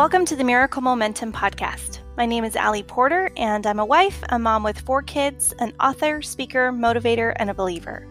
[0.00, 1.98] Welcome to the Miracle Momentum Podcast.
[2.16, 5.74] My name is Allie Porter, and I'm a wife, a mom with four kids, an
[5.78, 8.08] author, speaker, motivator, and a believer.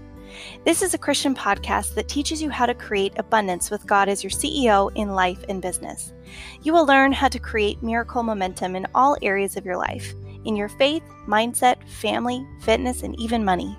[0.66, 4.24] This is a Christian podcast that teaches you how to create abundance with God as
[4.24, 6.14] your CEO in life and business.
[6.62, 10.14] You will learn how to create miracle momentum in all areas of your life
[10.46, 13.76] in your faith, mindset, family, fitness, and even money.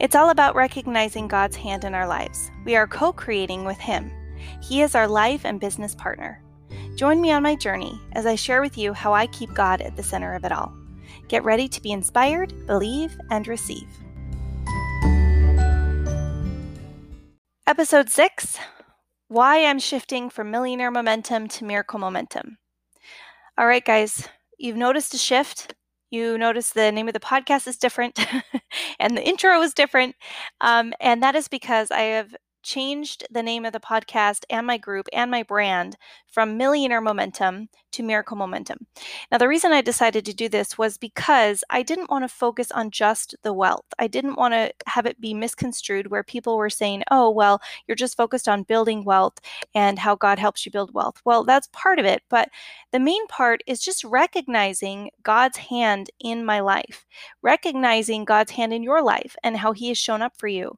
[0.00, 2.50] It's all about recognizing God's hand in our lives.
[2.66, 4.12] We are co creating with Him.
[4.62, 6.43] He is our life and business partner.
[6.94, 9.96] Join me on my journey as I share with you how I keep God at
[9.96, 10.72] the center of it all.
[11.26, 13.88] Get ready to be inspired, believe, and receive.
[17.66, 18.58] Episode 6
[19.26, 22.58] Why I'm Shifting from Millionaire Momentum to Miracle Momentum.
[23.58, 25.74] All right, guys, you've noticed a shift.
[26.12, 28.24] You notice the name of the podcast is different
[29.00, 30.14] and the intro is different.
[30.60, 34.78] Um, and that is because I have changed the name of the podcast and my
[34.78, 35.96] group and my brand
[36.26, 38.86] from Millionaire Momentum to Miracle Momentum.
[39.30, 42.72] Now, the reason I decided to do this was because I didn't want to focus
[42.72, 43.84] on just the wealth.
[44.00, 47.94] I didn't want to have it be misconstrued where people were saying, oh, well, you're
[47.94, 49.38] just focused on building wealth
[49.74, 51.20] and how God helps you build wealth.
[51.24, 52.22] Well, that's part of it.
[52.28, 52.48] But
[52.90, 57.06] the main part is just recognizing God's hand in my life,
[57.42, 60.76] recognizing God's hand in your life and how He has shown up for you.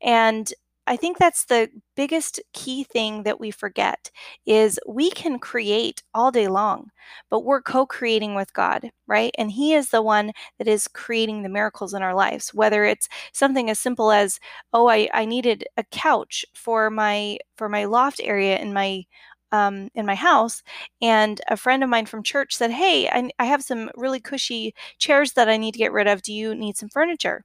[0.00, 0.52] And
[0.86, 4.10] I think that's the biggest key thing that we forget
[4.46, 6.90] is we can create all day long,
[7.30, 9.32] but we're co-creating with God, right?
[9.38, 13.08] And he is the one that is creating the miracles in our lives, whether it's
[13.32, 14.40] something as simple as,
[14.72, 19.04] oh, I, I needed a couch for my for my loft area in my
[19.52, 20.62] um, in my house,
[21.02, 24.74] and a friend of mine from church said, "Hey, I, I have some really cushy
[24.98, 26.22] chairs that I need to get rid of.
[26.22, 27.44] Do you need some furniture?"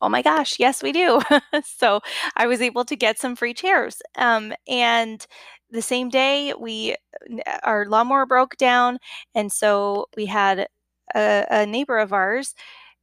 [0.00, 1.20] Oh my gosh, yes, we do.
[1.64, 2.00] so
[2.36, 4.00] I was able to get some free chairs.
[4.16, 5.26] Um, and
[5.70, 6.96] the same day, we
[7.62, 8.98] our lawnmower broke down,
[9.34, 10.68] and so we had
[11.14, 12.54] a, a neighbor of ours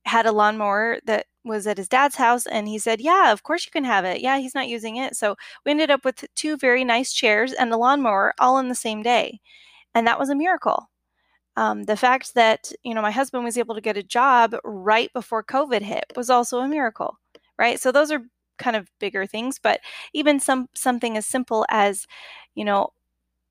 [0.06, 3.66] had a lawnmower that was at his dad's house and he said yeah of course
[3.66, 5.36] you can have it yeah he's not using it so
[5.66, 9.02] we ended up with two very nice chairs and a lawnmower all in the same
[9.04, 9.40] day
[9.96, 10.90] and that was a miracle
[11.58, 15.12] um, the fact that you know my husband was able to get a job right
[15.14, 17.18] before COVID hit was also a miracle,
[17.58, 17.80] right?
[17.80, 18.22] So those are
[18.58, 19.82] kind of bigger things, but
[20.14, 22.08] even some something as simple as
[22.56, 22.90] you know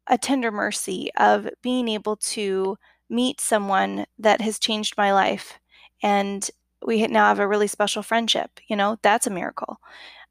[0.07, 2.77] a tender mercy of being able to
[3.11, 5.59] meet someone that has changed my life
[6.03, 6.51] and
[6.85, 9.79] we now have a really special friendship you know that's a miracle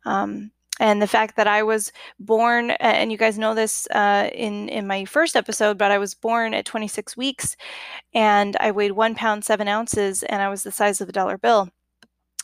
[0.05, 4.69] um, and the fact that I was born, and you guys know this uh, in
[4.69, 7.56] in my first episode, but I was born at 26 weeks,
[8.13, 11.38] and I weighed one pound seven ounces, and I was the size of a dollar
[11.38, 11.69] bill.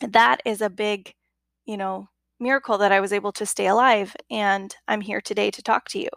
[0.01, 1.13] That is a big,
[1.66, 2.09] you know,
[2.40, 6.00] miracle that I was able to stay alive, and I'm here today to talk to
[6.00, 6.09] you.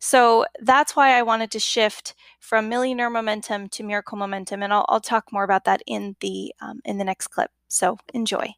[0.00, 4.86] So that's why I wanted to shift from millionaire momentum to miracle momentum, and I'll,
[4.88, 7.50] I'll talk more about that in the um, in the next clip.
[7.68, 8.54] So enjoy.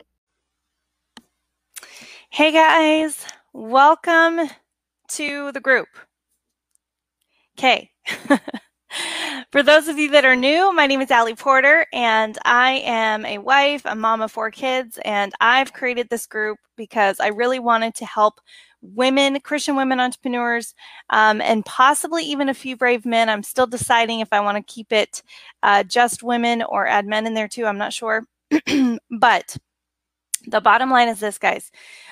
[2.35, 4.49] Hey guys, welcome
[5.09, 5.89] to the group.
[7.59, 7.91] Okay.
[9.53, 13.27] For those of you that are new, my name is Allie Porter, and I am
[13.27, 17.59] a wife, a mom of four kids, and I've created this group because I really
[17.59, 18.41] wanted to help
[18.81, 20.75] women, Christian women entrepreneurs,
[21.11, 23.29] um, and possibly even a few brave men.
[23.29, 25.23] I'm still deciding if I want to keep it
[25.63, 27.67] uh, just women or add men in there too.
[27.67, 28.25] I'm not sure.
[29.11, 29.59] but
[30.47, 31.71] the bottom line is this, guys.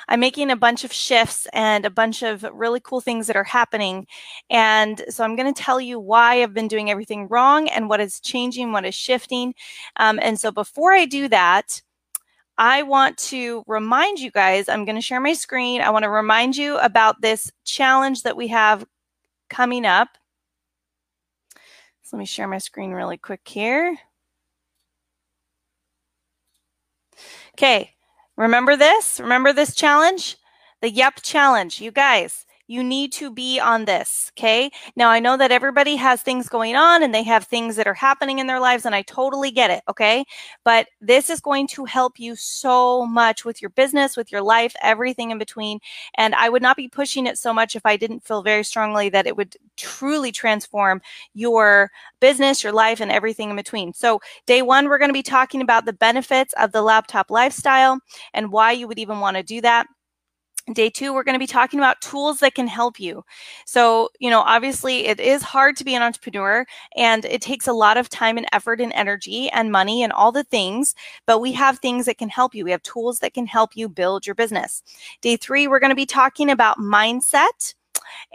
[0.09, 3.45] I'm making a bunch of shifts and a bunch of really cool things that are
[3.45, 4.07] happening.
[4.51, 8.01] And so I'm going to tell you why I've been doing everything wrong and what
[8.01, 9.55] is changing, what is shifting.
[9.97, 11.81] Um, and so before I do that,
[12.59, 15.81] I want to remind you guys, I'm going to share my screen.
[15.81, 18.85] I want to remind you about this challenge that we have
[19.49, 20.09] coming up.
[22.03, 23.97] So let me share my screen really quick here.
[27.55, 27.95] Okay,
[28.41, 29.21] Remember this?
[29.21, 30.39] Remember this challenge?
[30.81, 31.79] The Yep Challenge.
[31.79, 34.31] You guys, you need to be on this.
[34.39, 34.71] Okay.
[34.95, 37.95] Now, I know that everybody has things going on and they have things that are
[37.95, 39.83] happening in their lives, and I totally get it.
[39.89, 40.25] Okay.
[40.65, 44.73] But this is going to help you so much with your business, with your life,
[44.83, 45.81] everything in between.
[46.15, 49.09] And I would not be pushing it so much if I didn't feel very strongly
[49.09, 51.03] that it would truly transform
[51.35, 51.91] your
[52.21, 53.93] business, your life, and everything in between.
[53.95, 57.99] So, day one, we're going to be talking about the benefits of the laptop lifestyle
[58.33, 59.89] and why you would even want to do that.
[60.73, 63.25] Day two, we're going to be talking about tools that can help you.
[63.65, 66.65] So, you know, obviously it is hard to be an entrepreneur
[66.97, 70.31] and it takes a lot of time and effort and energy and money and all
[70.31, 70.95] the things,
[71.27, 72.65] but we have things that can help you.
[72.65, 74.83] We have tools that can help you build your business.
[75.23, 77.75] Day three, we're going to be talking about mindset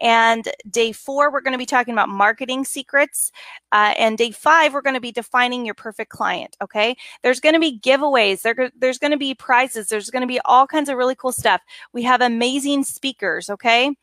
[0.01, 3.31] And day four, we're going to be talking about marketing secrets.
[3.71, 6.57] Uh, and day five, we're going to be defining your perfect client.
[6.61, 6.95] Okay.
[7.23, 8.41] There's going to be giveaways.
[8.41, 9.87] There, there's going to be prizes.
[9.87, 11.61] There's going to be all kinds of really cool stuff.
[11.93, 13.49] We have amazing speakers.
[13.49, 13.95] Okay.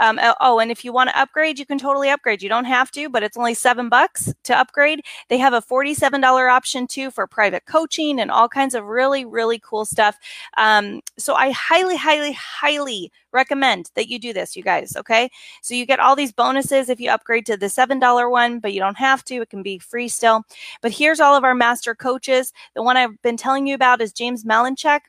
[0.00, 2.42] Um, oh, oh, and if you want to upgrade, you can totally upgrade.
[2.42, 5.02] You don't have to, but it's only seven bucks to upgrade.
[5.28, 9.58] They have a $47 option too for private coaching and all kinds of really, really
[9.58, 10.18] cool stuff.
[10.56, 14.96] Um, so I highly, highly, highly recommend that you do this, you guys.
[14.96, 15.30] Okay.
[15.62, 18.80] So you get all these bonuses if you upgrade to the $7 one, but you
[18.80, 19.42] don't have to.
[19.42, 20.44] It can be free still.
[20.82, 22.52] But here's all of our master coaches.
[22.74, 25.00] The one I've been telling you about is James Malinchak.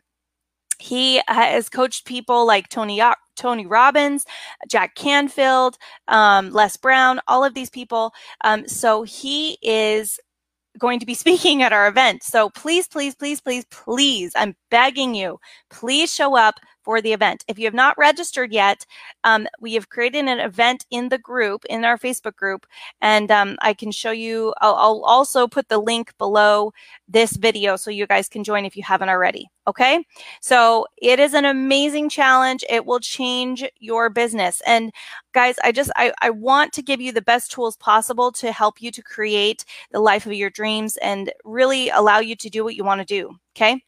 [0.80, 3.02] He has coached people like Tony
[3.36, 4.26] Tony Robbins,
[4.70, 5.78] Jack Canfield,
[6.08, 8.14] um, Les Brown, all of these people.
[8.44, 10.20] Um, so he is
[10.78, 12.24] going to be speaking at our event.
[12.24, 15.40] So please, please, please, please, please, I'm begging you,
[15.70, 16.56] please show up
[16.88, 17.44] for the event.
[17.50, 18.86] If you have not registered yet,
[19.26, 22.66] um, we have created an event in the group, in our Facebook group,
[23.02, 24.54] and um, I can show you.
[24.62, 26.72] I'll, I'll, also put the link below
[27.10, 29.50] this video so you guys can join if you haven't already.
[29.68, 30.06] Okay,
[30.40, 32.64] so it is an amazing challenge.
[32.70, 34.62] It will change your business.
[34.66, 34.94] And
[35.34, 38.82] guys, I just I, I want to give you the best tools possible to help
[38.82, 42.76] you to create the life of your dreams and really allow you to do what
[42.76, 43.36] you want to do.
[43.58, 43.84] Okay.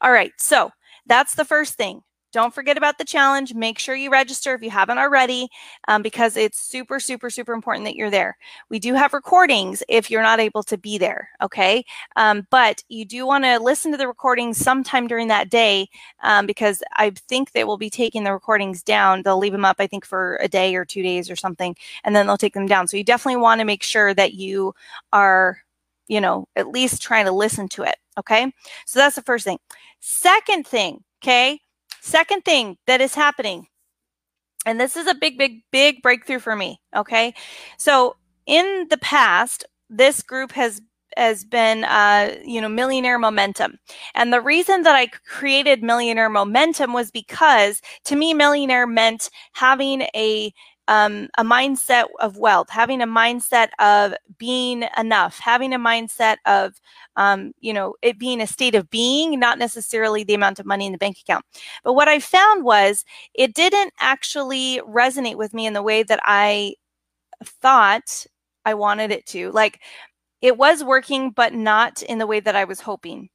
[0.00, 0.72] All right, so
[1.08, 2.02] that's the first thing.
[2.30, 3.54] Don't forget about the challenge.
[3.54, 5.48] Make sure you register if you haven't already,
[5.88, 8.36] um, because it's super, super, super important that you're there.
[8.68, 11.84] We do have recordings if you're not able to be there, okay?
[12.16, 15.88] Um, but you do want to listen to the recordings sometime during that day
[16.22, 19.22] um, because I think they will be taking the recordings down.
[19.22, 22.14] They'll leave them up, I think, for a day or two days or something, and
[22.14, 22.88] then they'll take them down.
[22.88, 24.74] So you definitely want to make sure that you
[25.14, 25.58] are,
[26.08, 28.52] you know, at least trying to listen to it, okay?
[28.84, 29.58] So that's the first thing.
[30.00, 31.60] Second thing, okay?
[32.00, 33.66] Second thing that is happening,
[34.64, 37.34] and this is a big, big, big breakthrough for me, okay?
[37.78, 38.16] So
[38.46, 40.80] in the past, this group has
[41.16, 43.78] has been uh, you know millionaire momentum
[44.14, 50.02] and the reason that i created millionaire momentum was because to me millionaire meant having
[50.14, 50.52] a
[50.88, 56.74] um, a mindset of wealth, having a mindset of being enough, having a mindset of,
[57.16, 60.86] um, you know, it being a state of being, not necessarily the amount of money
[60.86, 61.44] in the bank account.
[61.84, 63.04] But what I found was
[63.34, 66.74] it didn't actually resonate with me in the way that I
[67.44, 68.26] thought
[68.64, 69.50] I wanted it to.
[69.52, 69.80] Like
[70.40, 73.28] it was working, but not in the way that I was hoping.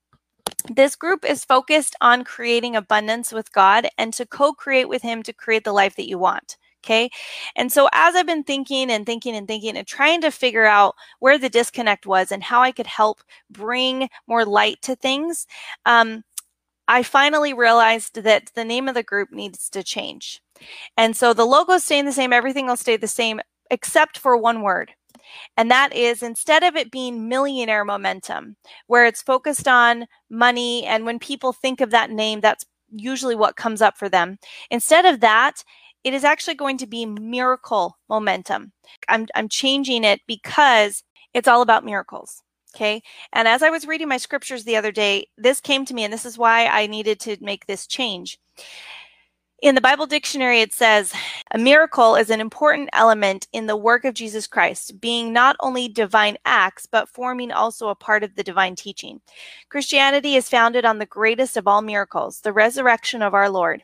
[0.69, 5.21] This group is focused on creating abundance with God and to co create with Him
[5.23, 6.57] to create the life that you want.
[6.83, 7.09] Okay.
[7.55, 10.95] And so as I've been thinking and thinking and thinking and trying to figure out
[11.19, 15.47] where the disconnect was and how I could help bring more light to things,
[15.85, 16.23] um,
[16.89, 20.41] I finally realized that the name of the group needs to change.
[20.97, 23.39] And so the logo staying the same, everything will stay the same
[23.71, 24.91] except for one word.
[25.55, 28.57] And that is instead of it being millionaire momentum,
[28.87, 33.55] where it's focused on money, and when people think of that name, that's usually what
[33.55, 34.37] comes up for them.
[34.69, 35.63] Instead of that,
[36.03, 38.71] it is actually going to be miracle momentum.
[39.07, 41.03] I'm, I'm changing it because
[41.33, 42.41] it's all about miracles.
[42.75, 43.03] Okay.
[43.33, 46.11] And as I was reading my scriptures the other day, this came to me, and
[46.11, 48.39] this is why I needed to make this change.
[49.61, 51.13] In the Bible dictionary, it says
[51.51, 55.87] a miracle is an important element in the work of Jesus Christ, being not only
[55.87, 59.21] divine acts, but forming also a part of the divine teaching.
[59.69, 63.83] Christianity is founded on the greatest of all miracles, the resurrection of our Lord.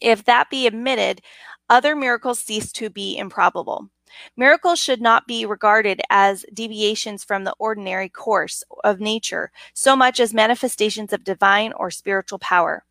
[0.00, 1.22] If that be admitted,
[1.68, 3.88] other miracles cease to be improbable.
[4.36, 10.18] Miracles should not be regarded as deviations from the ordinary course of nature, so much
[10.18, 12.84] as manifestations of divine or spiritual power.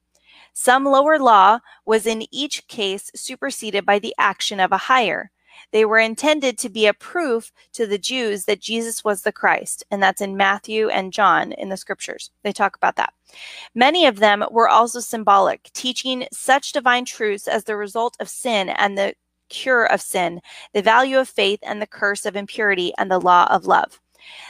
[0.54, 5.32] Some lower law was in each case superseded by the action of a higher.
[5.72, 9.84] They were intended to be a proof to the Jews that Jesus was the Christ.
[9.92, 12.32] And that's in Matthew and John in the scriptures.
[12.44, 13.14] They talk about that.
[13.76, 18.70] Many of them were also symbolic, teaching such divine truths as the result of sin
[18.70, 19.14] and the
[19.50, 20.42] cure of sin,
[20.74, 24.00] the value of faith and the curse of impurity, and the law of love.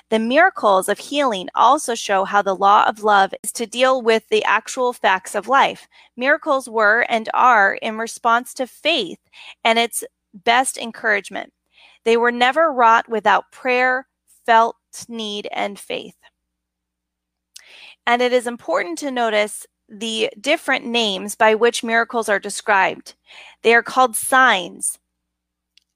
[0.09, 4.27] The miracles of healing also show how the law of love is to deal with
[4.29, 5.87] the actual facts of life.
[6.17, 9.19] Miracles were and are in response to faith
[9.63, 11.53] and its best encouragement.
[12.05, 14.07] They were never wrought without prayer,
[14.45, 14.75] felt
[15.07, 16.15] need, and faith.
[18.07, 23.15] And it is important to notice the different names by which miracles are described.
[23.61, 24.99] They are called signs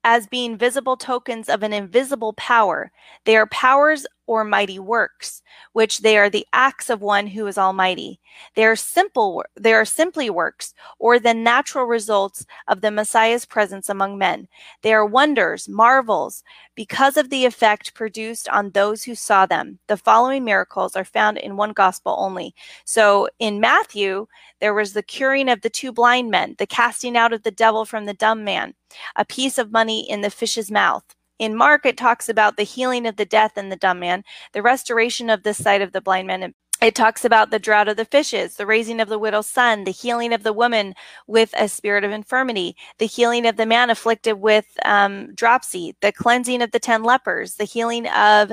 [0.03, 2.91] as being visible tokens of an invisible power.
[3.25, 5.41] They are powers or mighty works,
[5.73, 8.19] which they are the acts of one who is almighty.
[8.55, 13.89] They are simple, they are simply works, or the natural results of the Messiah's presence
[13.89, 14.47] among men.
[14.81, 16.43] They are wonders, marvels,
[16.75, 19.79] because of the effect produced on those who saw them.
[19.87, 22.55] The following miracles are found in one gospel only.
[22.85, 24.27] So in Matthew,
[24.59, 27.85] there was the curing of the two blind men, the casting out of the devil
[27.85, 28.73] from the dumb man,
[29.15, 31.03] a piece of money in the fish's mouth.
[31.39, 34.23] In Mark, it talks about the healing of the deaf and the dumb man,
[34.53, 36.53] the restoration of the sight of the blind man.
[36.81, 39.91] It talks about the drought of the fishes, the raising of the widow's son, the
[39.91, 40.93] healing of the woman
[41.27, 46.11] with a spirit of infirmity, the healing of the man afflicted with um, dropsy, the
[46.11, 48.51] cleansing of the ten lepers, the healing of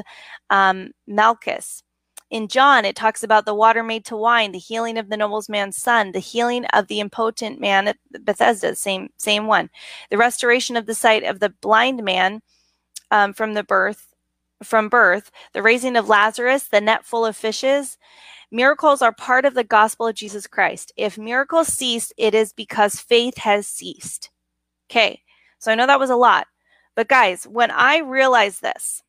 [0.48, 1.82] um, Malchus.
[2.30, 5.76] In John, it talks about the water made to wine, the healing of the nobleman's
[5.76, 9.68] son, the healing of the impotent man at Bethesda, same same one,
[10.10, 12.40] the restoration of the sight of the blind man
[13.10, 14.10] um, from the birth
[14.62, 17.98] from birth, the raising of Lazarus, the net full of fishes.
[18.50, 20.92] Miracles are part of the gospel of Jesus Christ.
[20.96, 24.30] If miracles cease, it is because faith has ceased.
[24.90, 25.22] Okay,
[25.58, 26.46] so I know that was a lot,
[26.96, 29.02] but guys, when I realized this,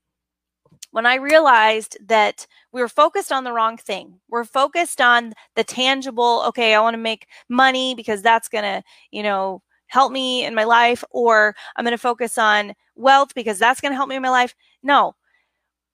[0.92, 5.64] when I realized that we were focused on the wrong thing, we're focused on the
[5.64, 10.46] tangible, okay, I want to make money because that's going to, you know, help me
[10.46, 14.08] in my life, or I'm going to focus on wealth because that's going to help
[14.08, 14.56] me in my life.
[14.82, 15.16] No.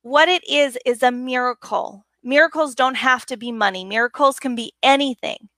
[0.03, 2.05] What it is, is a miracle.
[2.23, 5.49] Miracles don't have to be money, miracles can be anything.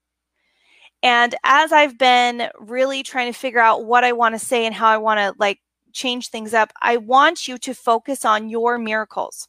[1.02, 4.74] And as I've been really trying to figure out what I want to say and
[4.74, 5.60] how I want to like
[5.92, 9.48] change things up, I want you to focus on your miracles.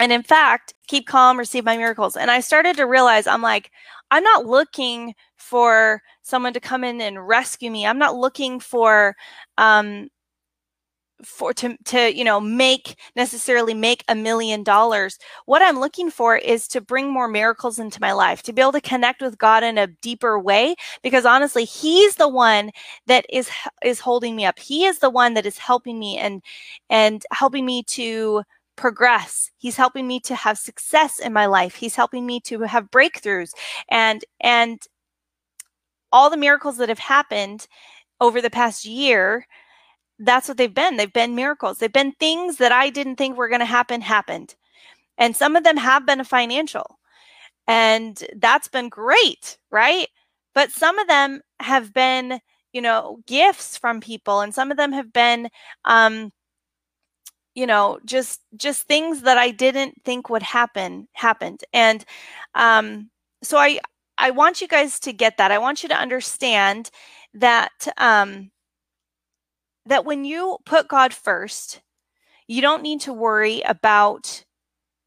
[0.00, 2.16] And in fact, keep calm, receive my miracles.
[2.16, 3.70] And I started to realize I'm like,
[4.10, 7.86] I'm not looking for someone to come in and rescue me.
[7.86, 9.14] I'm not looking for
[9.58, 10.08] um,
[11.24, 16.36] for to to you know make necessarily make a million dollars what i'm looking for
[16.36, 19.62] is to bring more miracles into my life to be able to connect with god
[19.62, 22.70] in a deeper way because honestly he's the one
[23.06, 23.50] that is
[23.84, 26.42] is holding me up he is the one that is helping me and
[26.90, 28.42] and helping me to
[28.76, 32.90] progress he's helping me to have success in my life he's helping me to have
[32.90, 33.50] breakthroughs
[33.90, 34.82] and and
[36.10, 37.66] all the miracles that have happened
[38.20, 39.46] over the past year
[40.24, 40.96] that's what they've been.
[40.96, 41.78] They've been miracles.
[41.78, 44.54] They've been things that I didn't think were going to happen, happened.
[45.18, 46.98] And some of them have been a financial.
[47.66, 50.08] And that's been great, right?
[50.54, 52.40] But some of them have been,
[52.72, 54.40] you know, gifts from people.
[54.40, 55.48] And some of them have been,
[55.84, 56.32] um,
[57.54, 61.62] you know, just just things that I didn't think would happen happened.
[61.72, 62.04] And
[62.54, 63.10] um,
[63.42, 63.80] so I
[64.18, 65.52] I want you guys to get that.
[65.52, 66.90] I want you to understand
[67.34, 68.50] that um,
[69.86, 71.80] that when you put God first,
[72.48, 74.44] you don't need to worry about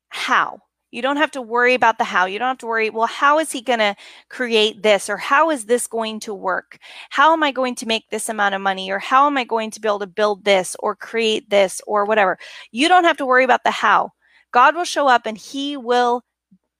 [0.09, 0.59] how.
[0.95, 2.25] You don't have to worry about the how.
[2.25, 3.97] You don't have to worry, well, how is he going to
[4.29, 5.09] create this?
[5.09, 6.77] Or how is this going to work?
[7.09, 8.89] How am I going to make this amount of money?
[8.89, 12.05] Or how am I going to be able to build this or create this or
[12.05, 12.37] whatever?
[12.71, 14.11] You don't have to worry about the how.
[14.51, 16.23] God will show up and he will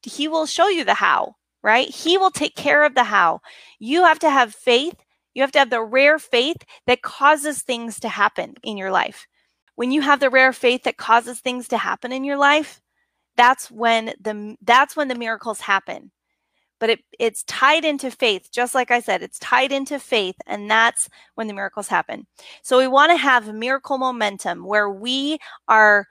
[0.02, 1.90] he will show you the how, right?
[1.90, 3.42] He will take care of the how.
[3.80, 4.96] You have to have faith
[5.34, 9.28] you have to have the rare faith that causes things to happen in your life.
[9.76, 12.82] When you have the rare faith that causes things to happen in your life,
[13.38, 16.12] that's when the that's when the miracles happen.
[16.80, 20.70] But it, it's tied into faith, just like I said, it's tied into faith, and
[20.70, 22.28] that's when the miracles happen.
[22.64, 25.38] So we want to have miracle momentum where we
[25.70, 26.06] are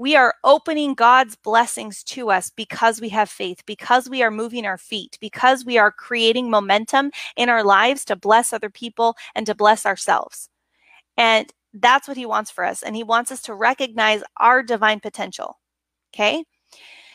[0.00, 4.64] we are opening God's blessings to us because we have faith, because we are moving
[4.64, 9.44] our feet, because we are creating momentum in our lives to bless other people and
[9.44, 10.48] to bless ourselves.
[11.18, 12.82] And that's what He wants for us.
[12.82, 15.58] And He wants us to recognize our divine potential.
[16.14, 16.44] Okay.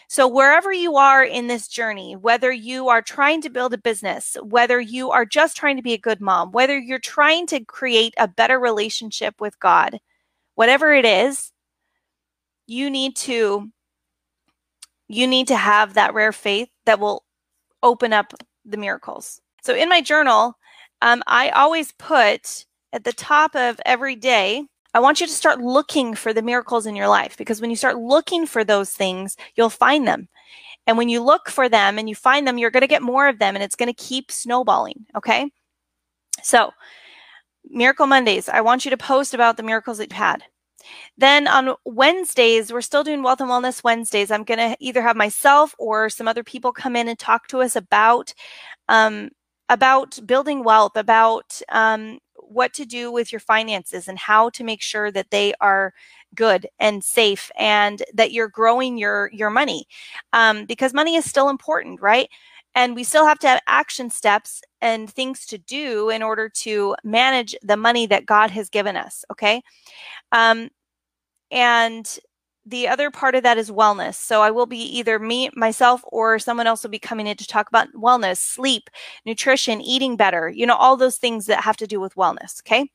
[0.07, 4.37] So, wherever you are in this journey, whether you are trying to build a business,
[4.43, 8.13] whether you are just trying to be a good mom, whether you're trying to create
[8.17, 9.99] a better relationship with God,
[10.55, 11.51] whatever it is,
[12.67, 13.71] you need to
[15.07, 17.23] you need to have that rare faith that will
[17.83, 18.33] open up
[18.65, 19.41] the miracles.
[19.63, 20.57] So in my journal,
[21.01, 25.59] um, I always put at the top of every day, I want you to start
[25.59, 29.35] looking for the miracles in your life because when you start looking for those things,
[29.55, 30.29] you'll find them.
[30.87, 33.27] And when you look for them and you find them, you're going to get more
[33.27, 35.05] of them and it's going to keep snowballing.
[35.13, 35.51] Okay.
[36.41, 36.71] So,
[37.65, 40.43] Miracle Mondays, I want you to post about the miracles that you've had.
[41.17, 44.31] Then on Wednesdays, we're still doing Wealth and Wellness Wednesdays.
[44.31, 47.59] I'm going to either have myself or some other people come in and talk to
[47.59, 48.33] us about
[48.87, 49.31] um,
[49.67, 54.81] about building wealth, about um, what to do with your finances and how to make
[54.81, 55.93] sure that they are
[56.35, 59.85] good and safe and that you're growing your your money
[60.33, 62.29] um, because money is still important right?
[62.75, 66.95] And we still have to have action steps and things to do in order to
[67.03, 69.61] manage the money that god has given us okay?
[70.31, 70.69] Um,
[71.51, 72.19] and
[72.65, 74.15] the other part of that is wellness.
[74.15, 77.47] So I will be either me, myself, or someone else will be coming in to
[77.47, 78.89] talk about wellness, sleep,
[79.25, 82.61] nutrition, eating better, you know, all those things that have to do with wellness.
[82.61, 82.89] Okay.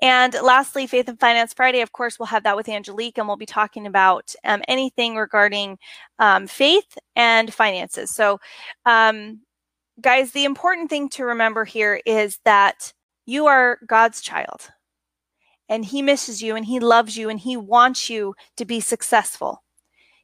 [0.00, 3.36] And lastly, Faith and Finance Friday, of course, we'll have that with Angelique, and we'll
[3.36, 5.78] be talking about um, anything regarding
[6.18, 8.10] um, faith and finances.
[8.10, 8.40] So,
[8.86, 9.40] um,
[10.00, 12.92] guys, the important thing to remember here is that
[13.26, 14.70] you are God's child
[15.70, 19.62] and he misses you and he loves you and he wants you to be successful.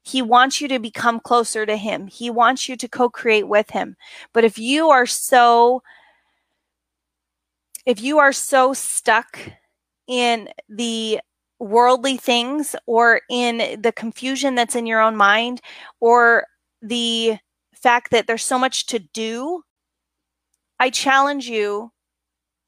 [0.03, 2.09] He wants you to become closer to him.
[2.09, 3.97] He wants you to co-create with him.
[4.35, 5.83] But if you are so
[7.87, 9.38] if you are so stuck
[10.09, 11.21] in the
[11.61, 15.61] worldly things or in the confusion that's in your own mind
[16.00, 16.47] or
[16.83, 17.37] the
[17.75, 19.62] fact that there's so much to do,
[20.81, 21.93] I challenge you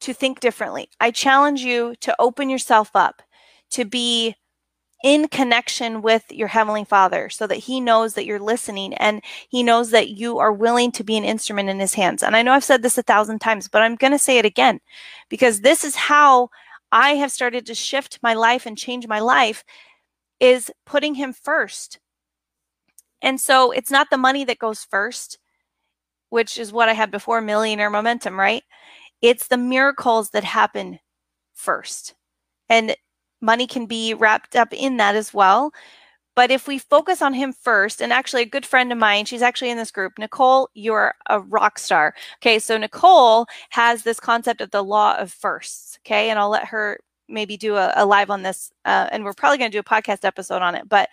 [0.01, 0.89] to think differently.
[1.01, 3.23] I challenge you to open yourself up,
[3.71, 4.37] to be
[5.05, 9.63] in connection with your Heavenly Father so that He knows that you're listening and He
[9.63, 12.23] knows that you are willing to be an instrument in His hands.
[12.23, 14.45] And I know I've said this a thousand times, but I'm going to say it
[14.45, 14.81] again
[15.29, 16.51] because this is how
[16.91, 19.63] I have started to shift my life and change my life
[20.41, 22.01] is putting Him first.
[23.23, 25.39] And so it's not the money that goes first,
[26.31, 28.63] which is what I had before millionaire momentum, right?
[29.23, 31.01] It's the miracles that happen
[31.55, 32.15] first.
[32.69, 32.97] And
[33.41, 35.73] money can be wrapped up in that as well.
[36.37, 39.43] But if we focus on him first, and actually a good friend of mine, she's
[39.43, 42.15] actually in this group, Nicole, you're a rock star.
[42.37, 45.99] Okay, so Nicole has this concept of the law of firsts.
[46.07, 49.33] Okay, and I'll let her maybe do a, a live on this, uh, and we're
[49.33, 50.89] probably going to do a podcast episode on it.
[50.89, 51.09] But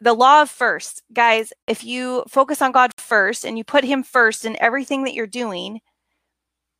[0.00, 4.02] the law of first, guys, if you focus on God first and you put him
[4.02, 5.80] first in everything that you're doing,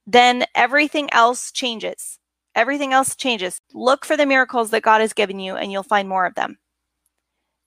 [0.06, 2.18] then everything else changes.
[2.54, 3.60] Everything else changes.
[3.72, 6.58] Look for the miracles that God has given you, and you'll find more of them.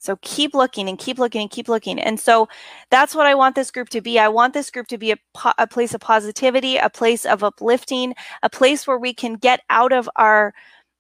[0.06, 2.00] So keep looking and keep looking and keep looking.
[2.00, 2.48] And so
[2.92, 4.20] that's what I want this group to be.
[4.20, 5.18] I want this group to be a,
[5.58, 9.92] a place of positivity, a place of uplifting, a place where we can get out
[9.92, 10.54] of our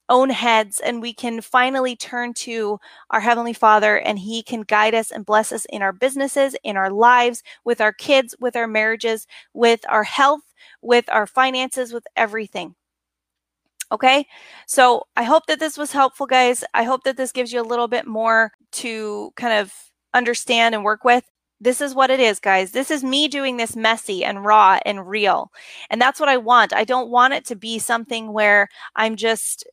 [0.09, 2.79] own heads and we can finally turn to
[3.11, 6.75] our Heavenly Father and He can guide us and bless us in our businesses, in
[6.75, 10.41] our lives, with our kids, with our marriages, with our health,
[10.81, 12.75] with our finances, with everything.
[13.91, 14.25] Okay,
[14.67, 16.63] so I hope that this was helpful, guys.
[16.73, 19.73] I hope that this gives you a little bit more to kind of
[20.13, 21.23] understand and work with.
[21.61, 22.71] This is what it is, guys.
[22.71, 25.51] This is me doing this messy and raw and real.
[25.89, 26.73] And that's what I want.
[26.73, 29.65] I don't want it to be something where I'm just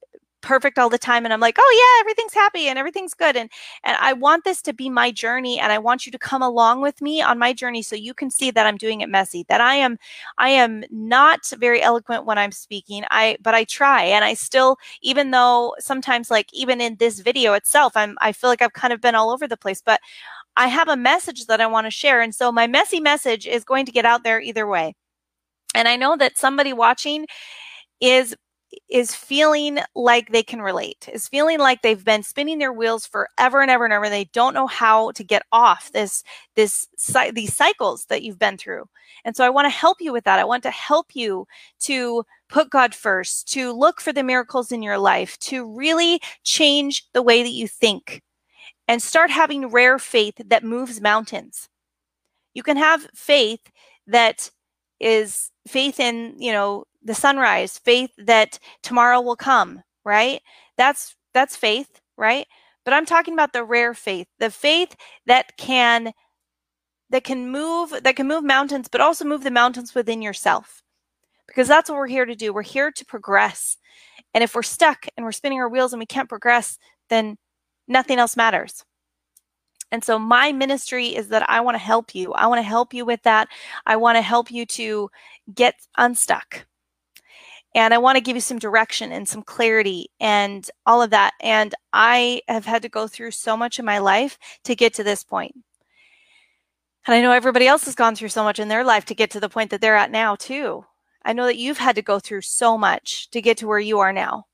[0.42, 3.50] perfect all the time and I'm like, "Oh yeah, everything's happy and everything's good." And
[3.84, 6.80] and I want this to be my journey and I want you to come along
[6.82, 9.44] with me on my journey so you can see that I'm doing it messy.
[9.48, 9.98] That I am
[10.38, 13.04] I am not very eloquent when I'm speaking.
[13.10, 17.54] I but I try and I still even though sometimes like even in this video
[17.54, 20.00] itself, I'm I feel like I've kind of been all over the place, but
[20.56, 23.64] I have a message that I want to share and so my messy message is
[23.64, 24.94] going to get out there either way.
[25.74, 27.26] And I know that somebody watching
[28.00, 28.36] is
[28.88, 33.60] is feeling like they can relate, is feeling like they've been spinning their wheels forever
[33.60, 34.08] and ever and ever.
[34.08, 36.22] They don't know how to get off this,
[36.56, 36.86] this,
[37.32, 38.88] these cycles that you've been through.
[39.24, 40.38] And so I want to help you with that.
[40.38, 41.46] I want to help you
[41.80, 47.06] to put God first, to look for the miracles in your life, to really change
[47.12, 48.22] the way that you think
[48.88, 51.68] and start having rare faith that moves mountains.
[52.54, 53.60] You can have faith
[54.06, 54.50] that
[55.00, 60.40] is faith in, you know, the sunrise, faith that tomorrow will come, right?
[60.76, 62.46] That's that's faith, right?
[62.84, 66.12] But I'm talking about the rare faith, the faith that can
[67.10, 70.82] that can move that can move mountains but also move the mountains within yourself.
[71.46, 72.52] Because that's what we're here to do.
[72.52, 73.76] We're here to progress.
[74.32, 76.78] And if we're stuck and we're spinning our wheels and we can't progress,
[77.10, 77.36] then
[77.86, 78.84] nothing else matters.
[79.90, 82.32] And so my ministry is that I want to help you.
[82.32, 83.48] I want to help you with that.
[83.84, 85.10] I want to help you to
[85.54, 86.64] get unstuck
[87.74, 91.32] and I want to give you some direction and some clarity and all of that.
[91.40, 95.04] And I have had to go through so much in my life to get to
[95.04, 95.54] this point.
[97.06, 99.30] And I know everybody else has gone through so much in their life to get
[99.32, 100.84] to the point that they're at now, too.
[101.24, 103.98] I know that you've had to go through so much to get to where you
[103.98, 104.46] are now.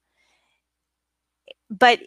[1.70, 2.00] But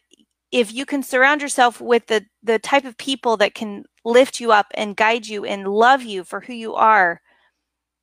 [0.51, 4.51] if you can surround yourself with the, the type of people that can lift you
[4.51, 7.21] up and guide you and love you for who you are,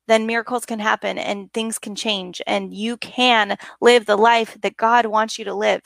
[0.09, 4.77] then miracles can happen and things can change and you can live the life that
[4.77, 5.81] God wants you to live.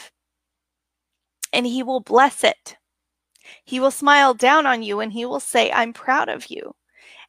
[1.52, 2.78] And He will bless it.
[3.66, 6.74] He will smile down on you and He will say, I'm proud of you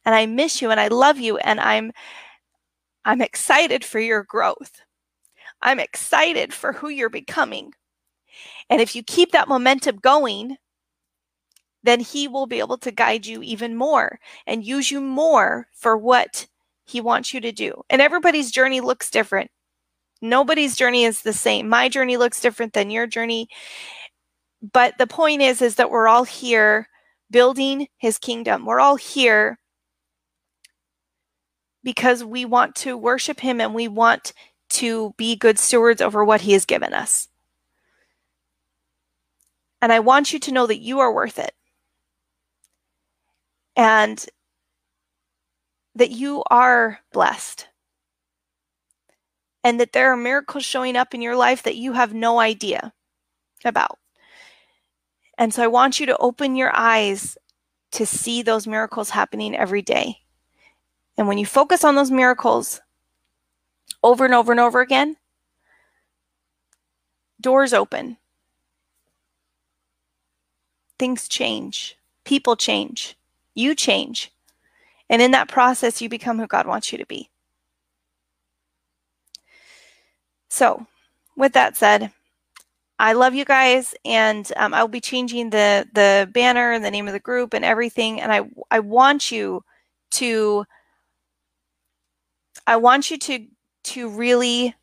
[0.05, 1.91] and I miss you and I love you and I'm
[3.03, 4.81] I'm excited for your growth.
[5.61, 7.73] I'm excited for who you're becoming.
[8.69, 10.57] And if you keep that momentum going,
[11.83, 15.97] then he will be able to guide you even more and use you more for
[15.97, 16.47] what
[16.85, 17.83] he wants you to do.
[17.89, 19.51] And everybody's journey looks different.
[20.21, 21.67] Nobody's journey is the same.
[21.67, 23.49] My journey looks different than your journey.
[24.73, 26.87] But the point is is that we're all here
[27.29, 28.65] building his kingdom.
[28.65, 29.59] We're all here
[31.83, 34.33] because we want to worship him and we want
[34.69, 37.27] to be good stewards over what he has given us.
[39.81, 41.53] And I want you to know that you are worth it.
[43.75, 44.25] And
[45.95, 47.67] that you are blessed
[49.63, 52.93] and that there are miracles showing up in your life that you have no idea
[53.63, 53.97] about.
[55.37, 57.37] And so I want you to open your eyes
[57.91, 60.19] to see those miracles happening every day.
[61.17, 62.81] And when you focus on those miracles
[64.03, 65.17] over and over and over again,
[67.41, 68.17] doors open,
[70.99, 73.17] things change, people change,
[73.53, 74.31] you change.
[75.09, 77.29] And in that process, you become who God wants you to be.
[80.49, 80.85] So,
[81.35, 82.11] with that said,
[82.97, 87.07] I love you guys, and um, I'll be changing the the banner and the name
[87.07, 88.21] of the group and everything.
[88.21, 88.41] And I
[88.71, 89.63] I want you
[90.11, 90.65] to
[92.65, 93.47] I want you to
[93.85, 94.75] to really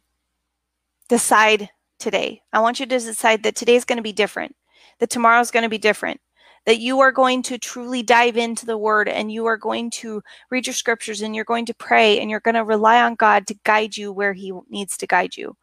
[1.09, 2.43] decide today.
[2.53, 4.57] I want you to decide that today's going to be different,
[4.99, 6.21] that tomorrow's going to be different,
[6.67, 10.23] that you are going to truly dive into the word and you are going to
[10.51, 13.47] read your scriptures and you're going to pray and you're going to rely on God
[13.49, 15.57] to guide you where he needs to guide you.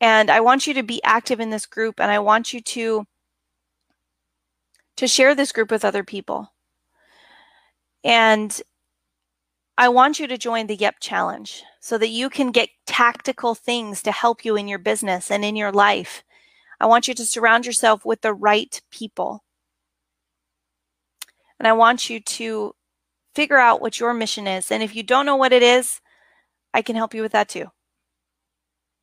[0.00, 3.06] And I want you to be active in this group and I want you to
[4.96, 6.52] to share this group with other people.
[8.04, 8.60] And
[9.76, 14.02] I want you to join the Yep Challenge so that you can get tactical things
[14.02, 16.22] to help you in your business and in your life.
[16.80, 19.42] I want you to surround yourself with the right people.
[21.58, 22.74] And I want you to
[23.34, 24.70] figure out what your mission is.
[24.70, 26.00] And if you don't know what it is,
[26.72, 27.66] I can help you with that too.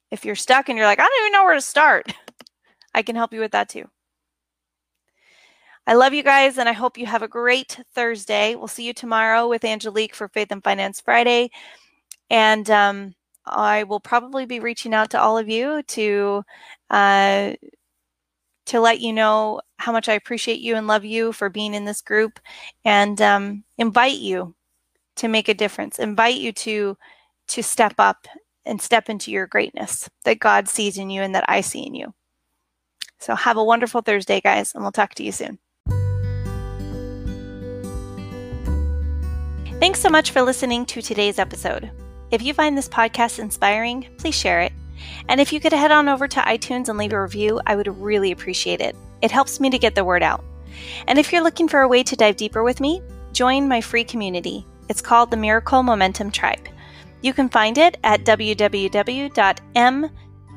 [0.09, 2.13] If you're stuck and you're like, I don't even know where to start,
[2.93, 3.89] I can help you with that too.
[5.87, 8.55] I love you guys and I hope you have a great Thursday.
[8.55, 11.49] We'll see you tomorrow with Angelique for Faith and Finance Friday.
[12.29, 16.43] And um, I will probably be reaching out to all of you to
[16.91, 17.53] uh,
[18.65, 21.86] to let you know how much I appreciate you and love you for being in
[21.86, 22.39] this group
[22.86, 24.56] and um, invite you
[25.17, 26.00] to make a difference.
[26.00, 26.97] Invite you to
[27.47, 28.28] to step up
[28.65, 31.95] and step into your greatness that God sees in you and that I see in
[31.95, 32.13] you.
[33.19, 35.60] So have a wonderful Thursday, guys, and we'll talk to you soon.
[39.80, 41.91] Thanks so much for listening to today's episode.
[42.30, 44.71] If you find this podcast inspiring, please share it.
[45.29, 47.87] And if you could head on over to iTunes and leave a review, I would
[48.01, 48.95] really appreciate it.
[49.21, 50.43] It helps me to get the word out.
[51.07, 53.01] And if you're looking for a way to dive deeper with me,
[53.33, 54.65] join my free community.
[54.89, 56.67] It's called the Miracle Momentum Tribe.
[57.21, 60.09] You can find it at www.m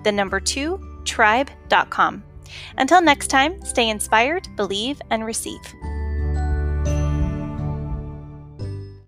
[0.04, 2.22] the number 2 tribe.com.
[2.78, 5.61] Until next time, stay inspired, believe, and receive.